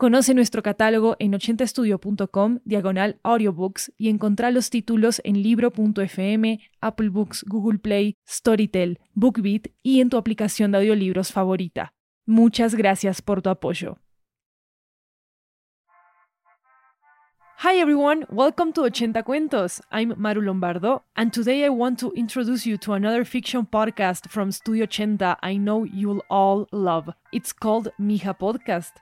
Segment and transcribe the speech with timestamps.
[0.00, 7.44] Conoce nuestro catálogo en 80estudio.com, diagonal audiobooks, y encontrá los títulos en libro.fm, Apple Books,
[7.46, 11.92] Google Play, Storytel, BookBeat y en tu aplicación de audiolibros favorita.
[12.24, 13.98] Muchas gracias por tu apoyo.
[17.62, 19.82] Hi everyone, welcome to 80 Cuentos.
[19.92, 24.50] I'm Maru Lombardo, and today I want to introduce you to another fiction podcast from
[24.50, 27.12] Studio 80 I know you'll all love.
[27.32, 28.92] It's called Mija Podcast.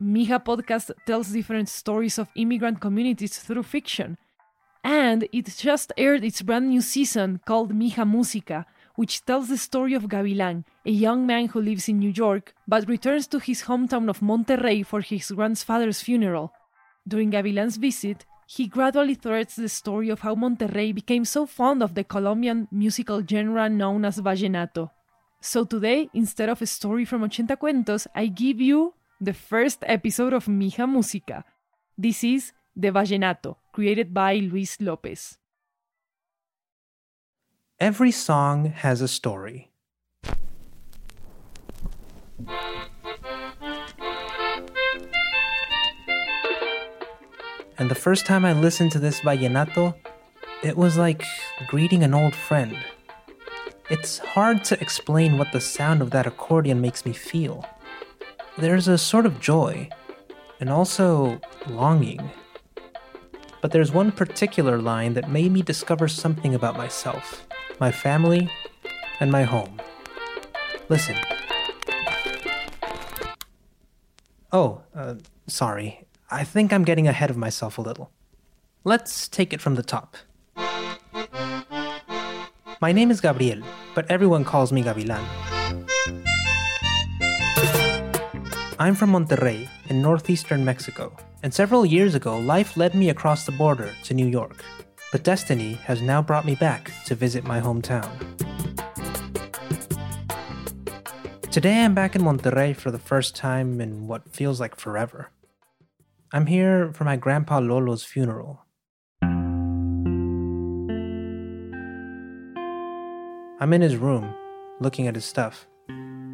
[0.00, 4.16] Mija podcast tells different stories of immigrant communities through fiction.
[4.82, 8.64] And it just aired its brand new season called Mija Música,
[8.96, 12.88] which tells the story of Gavilan, a young man who lives in New York but
[12.88, 16.52] returns to his hometown of Monterrey for his grandfather's funeral.
[17.06, 21.94] During Gavilan's visit, he gradually threads the story of how Monterrey became so fond of
[21.94, 24.90] the Colombian musical genre known as vallenato.
[25.42, 30.32] So today, instead of a story from Ochenta Cuentos, I give you the first episode
[30.32, 31.44] of Mija Música.
[31.98, 35.36] This is The Vallenato, created by Luis Lopez.
[37.78, 39.70] Every song has a story.
[47.76, 49.94] And the first time I listened to this vallenato,
[50.62, 51.22] it was like
[51.68, 52.76] greeting an old friend.
[53.90, 57.66] It's hard to explain what the sound of that accordion makes me feel.
[58.58, 59.88] There's a sort of joy,
[60.58, 62.30] and also longing.
[63.62, 67.46] But there's one particular line that made me discover something about myself,
[67.78, 68.50] my family,
[69.20, 69.80] and my home.
[70.88, 71.16] Listen.
[74.52, 75.14] Oh, uh,
[75.46, 76.06] sorry.
[76.30, 78.10] I think I'm getting ahead of myself a little.
[78.82, 80.16] Let's take it from the top.
[82.80, 83.62] My name is Gabriel,
[83.94, 85.59] but everyone calls me Gavilan.
[88.80, 93.52] I'm from Monterrey, in northeastern Mexico, and several years ago, life led me across the
[93.52, 94.64] border to New York.
[95.12, 98.08] But destiny has now brought me back to visit my hometown.
[101.50, 105.30] Today, I'm back in Monterrey for the first time in what feels like forever.
[106.32, 108.64] I'm here for my grandpa Lolo's funeral.
[113.60, 114.34] I'm in his room,
[114.80, 115.66] looking at his stuff,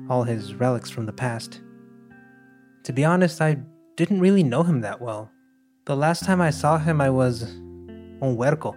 [0.08, 1.60] all his relics from the past.
[2.86, 3.56] To be honest, I
[3.96, 5.28] didn't really know him that well.
[5.86, 8.76] The last time I saw him, I was un huerco.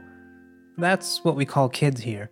[0.79, 2.31] That's what we call kids here.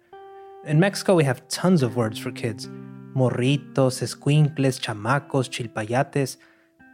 [0.66, 2.68] In Mexico, we have tons of words for kids
[3.16, 6.38] morritos, escuincles, chamacos, chilpayates.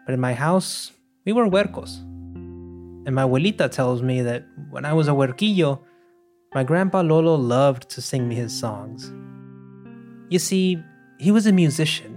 [0.06, 0.92] But in my house,
[1.24, 2.02] we were huercos.
[3.06, 5.80] And my abuelita tells me that when I was a huerquillo,
[6.54, 9.14] my grandpa Lolo loved to sing me his songs.
[10.30, 10.84] You see,
[11.20, 12.12] he was a musician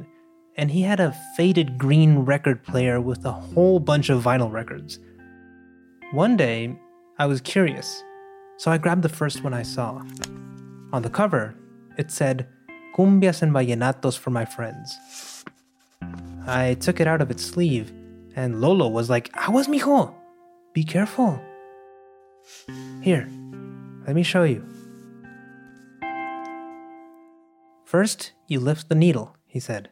[0.56, 4.98] and he had a faded green record player with a whole bunch of vinyl records.
[6.12, 6.76] One day,
[7.18, 8.02] I was curious,
[8.56, 10.02] so I grabbed the first one I saw.
[10.92, 11.54] On the cover,
[11.98, 12.48] it said,
[12.96, 15.44] Cumbias and Vallenatos for my friends.
[16.46, 17.92] I took it out of its sleeve,
[18.34, 20.14] and Lolo was like, ah, Aguas, mijo!
[20.72, 21.40] Be careful.
[23.02, 23.28] Here,
[24.06, 24.64] let me show you.
[27.84, 29.90] First, you lift the needle, he said.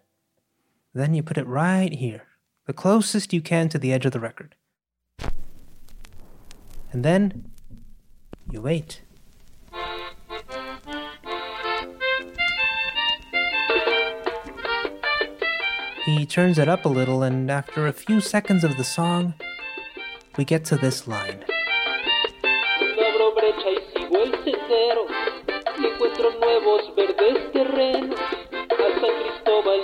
[0.95, 2.23] Then you put it right here,
[2.67, 4.55] the closest you can to the edge of the record.
[6.93, 7.51] And then
[8.49, 9.03] you wait.
[16.05, 19.35] He turns it up a little, and after a few seconds of the song,
[20.37, 21.45] we get to this line.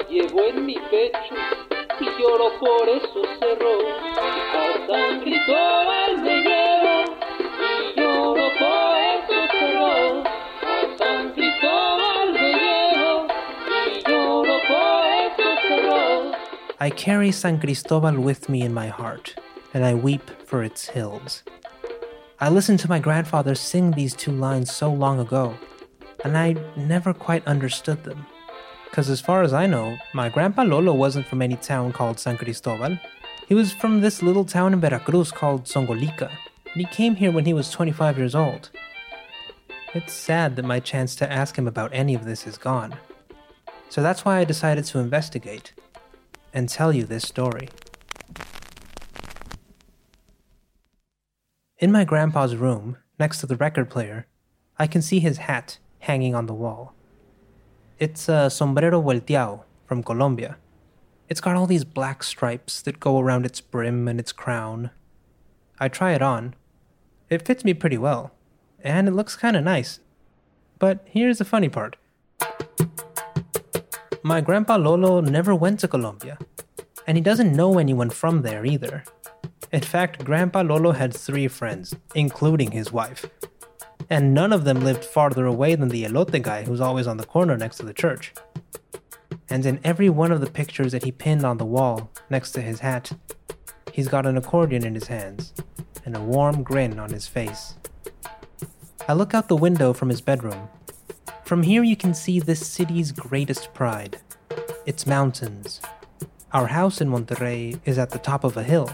[0.09, 1.35] Llevo en mi pecho
[2.01, 3.29] y lloro por esos.
[4.53, 10.27] A San Cristóbal me y lloro por esos.
[10.62, 12.51] A San Cristóbal me
[13.87, 16.37] y lloro por esos.
[16.81, 19.35] I carry San Cristobal with me in my heart,
[19.75, 21.43] and I weep for its hills.
[22.41, 25.55] I listened to my grandfather sing these two lines so long ago,
[26.25, 28.27] and I never quite understood them.
[28.91, 32.37] Because as far as I know, my grandpa Lolo wasn't from any town called San
[32.37, 32.99] Cristobal.
[33.49, 36.29] He was from this little town in Veracruz called Zongolica,
[36.73, 38.71] and he came here when he was 25 years old.
[39.95, 42.97] It's sad that my chance to ask him about any of this is gone.
[43.89, 45.73] So that's why I decided to investigate
[46.53, 47.69] and tell you this story.
[51.79, 54.27] In my grandpa's room, next to the record player,
[54.79, 56.95] I can see his hat hanging on the wall.
[58.00, 60.56] It's a sombrero vueltiao from Colombia.
[61.29, 64.88] It's got all these black stripes that go around its brim and its crown.
[65.79, 66.55] I try it on.
[67.29, 68.32] It fits me pretty well,
[68.82, 70.00] and it looks kinda nice.
[70.79, 71.97] But here's the funny part
[74.23, 76.38] my grandpa Lolo never went to Colombia,
[77.06, 79.05] and he doesn't know anyone from there either.
[79.73, 83.26] In fact, Grandpa Lolo had three friends, including his wife.
[84.11, 87.25] And none of them lived farther away than the elote guy who's always on the
[87.25, 88.35] corner next to the church.
[89.49, 92.61] And in every one of the pictures that he pinned on the wall next to
[92.61, 93.12] his hat,
[93.93, 95.55] he's got an accordion in his hands
[96.05, 97.75] and a warm grin on his face.
[99.09, 100.69] I look out the window from his bedroom.
[101.45, 104.21] From here, you can see this city's greatest pride
[104.87, 105.81] its mountains.
[106.53, 108.91] Our house in Monterrey is at the top of a hill.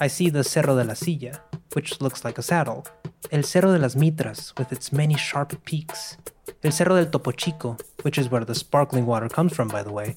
[0.00, 1.40] I see the Cerro de la Silla,
[1.74, 2.86] which looks like a saddle,
[3.30, 6.16] El Cerro de las Mitras, with its many sharp peaks,
[6.62, 9.92] El Cerro del Topo Chico, which is where the sparkling water comes from, by the
[9.92, 10.16] way,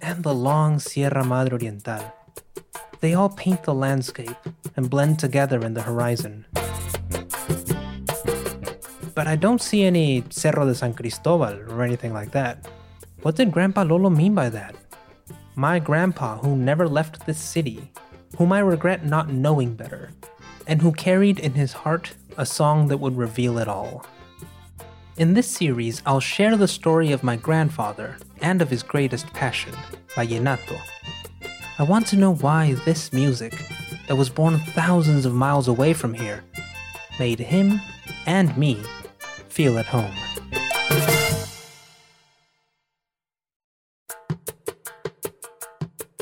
[0.00, 2.12] and the long Sierra Madre Oriental.
[3.00, 4.36] They all paint the landscape
[4.76, 6.46] and blend together in the horizon.
[9.14, 12.68] But I don't see any Cerro de San Cristobal or anything like that.
[13.22, 14.74] What did Grandpa Lolo mean by that?
[15.54, 17.92] My grandpa, who never left this city,
[18.36, 20.10] whom I regret not knowing better,
[20.66, 24.06] and who carried in his heart a song that would reveal it all.
[25.16, 29.74] In this series, I'll share the story of my grandfather and of his greatest passion,
[30.14, 30.78] Vallenato.
[31.78, 33.54] I want to know why this music,
[34.08, 36.44] that was born thousands of miles away from here,
[37.18, 37.80] made him
[38.26, 38.80] and me
[39.48, 40.14] feel at home.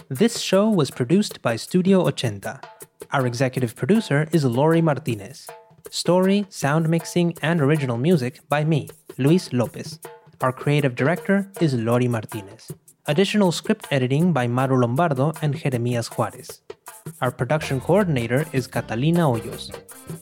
[0.09, 2.61] This show was produced by Studio Ochenta.
[3.13, 5.49] Our executive producer is Lori Martinez.
[5.89, 8.89] Story, sound mixing, and original music by me,
[9.19, 9.99] Luis Lopez.
[10.41, 12.71] Our creative director is Lori Martinez.
[13.07, 16.61] Additional script editing by Maru Lombardo and Jeremias Juarez.
[17.21, 19.75] Our production coordinator is Catalina Hoyos.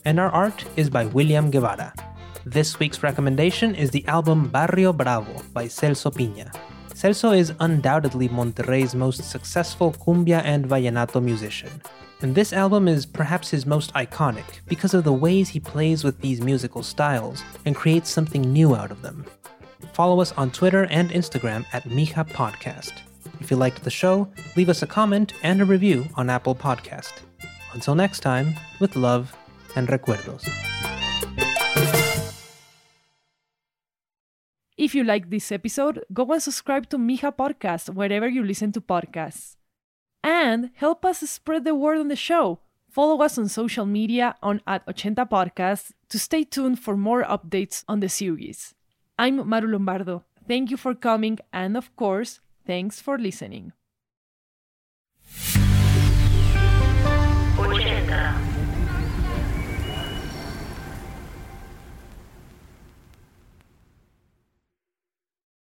[0.05, 1.93] And our art is by William Guevara.
[2.45, 6.53] This week's recommendation is the album Barrio Bravo by Celso Piña.
[6.93, 11.69] Celso is undoubtedly Monterrey's most successful cumbia and vallenato musician.
[12.21, 16.19] And this album is perhaps his most iconic because of the ways he plays with
[16.19, 19.25] these musical styles and creates something new out of them.
[19.93, 22.91] Follow us on Twitter and Instagram at Mija Podcast.
[23.39, 24.27] If you liked the show,
[24.57, 27.13] leave us a comment and a review on Apple Podcast.
[27.73, 29.33] Until next time, with love
[29.77, 30.43] and recuerdos.
[34.77, 38.81] If you like this episode, go and subscribe to Mija Podcast wherever you listen to
[38.81, 39.58] podcasts.
[40.29, 42.59] And help us spread the word on the show.
[42.87, 47.83] Follow us on social media on at Ochenta Podcast to stay tuned for more updates
[47.87, 48.75] on the series.
[49.17, 50.25] I'm Maru Lombardo.
[50.47, 53.73] Thank you for coming, and of course, thanks for listening.